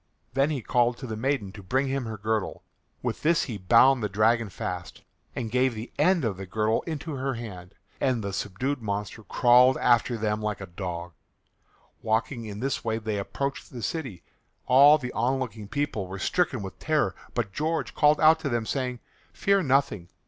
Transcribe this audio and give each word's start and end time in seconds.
Then 0.33 0.49
he 0.49 0.63
called 0.63 0.97
to 0.97 1.05
the 1.05 1.15
maiden 1.15 1.51
to 1.51 1.61
bring 1.61 1.85
him 1.87 2.05
her 2.05 2.17
girdle. 2.17 2.63
With 3.03 3.21
this 3.21 3.43
he 3.43 3.59
bound 3.59 4.01
the 4.01 4.09
dragon 4.09 4.49
fast, 4.49 5.03
and 5.35 5.51
gave 5.51 5.75
the 5.75 5.91
end 5.99 6.25
of 6.25 6.37
the 6.37 6.47
girdle 6.47 6.81
into 6.87 7.17
her 7.17 7.35
hand, 7.35 7.75
and 7.99 8.23
the 8.23 8.33
subdued 8.33 8.81
monster 8.81 9.21
crawled 9.21 9.77
after 9.77 10.17
them 10.17 10.41
like 10.41 10.59
a 10.59 10.65
dog. 10.65 11.11
Walking 12.01 12.45
in 12.45 12.61
this 12.61 12.83
way 12.83 12.97
they 12.97 13.19
approached 13.19 13.69
the 13.71 13.83
city. 13.83 14.23
All 14.65 14.97
the 14.97 15.13
onlooking 15.13 15.67
people 15.67 16.07
were 16.07 16.17
stricken 16.17 16.63
with 16.63 16.79
terror, 16.79 17.13
but 17.35 17.53
George 17.53 17.93
called 17.93 18.19
out 18.19 18.39
to 18.39 18.49
them 18.49 18.65
saying, 18.65 19.01
"Fear 19.33 19.61
nothing. 19.61 20.09